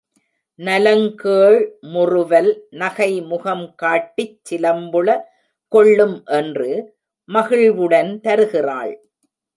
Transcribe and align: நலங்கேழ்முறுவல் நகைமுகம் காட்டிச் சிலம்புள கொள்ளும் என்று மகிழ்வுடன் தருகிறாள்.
நலங்கேழ்முறுவல் 0.59 2.49
நகைமுகம் 2.71 3.63
காட்டிச் 3.75 4.39
சிலம்புள 4.49 5.07
கொள்ளும் 5.71 6.17
என்று 6.39 6.71
மகிழ்வுடன் 7.29 8.11
தருகிறாள். 8.19 8.93